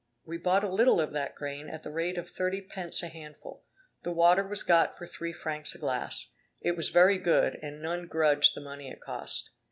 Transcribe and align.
We 0.25 0.39
bought 0.39 0.63
a 0.63 0.67
little 0.67 0.99
of 0.99 1.13
that 1.13 1.35
grain 1.35 1.69
at 1.69 1.83
the 1.83 1.91
rate 1.91 2.17
of 2.17 2.27
thirty 2.31 2.59
pence 2.59 3.03
a 3.03 3.07
handful; 3.07 3.65
the 4.01 4.09
water 4.11 4.41
was 4.43 4.63
got 4.63 4.97
for 4.97 5.05
three 5.05 5.31
francs 5.31 5.75
a 5.75 5.77
glass; 5.77 6.31
it 6.59 6.75
was 6.75 6.89
very 6.89 7.19
good, 7.19 7.59
and 7.61 7.83
none 7.83 8.07
grudged 8.07 8.55
the 8.55 8.61
money 8.61 8.89
it 8.89 8.99
cost. 8.99 9.51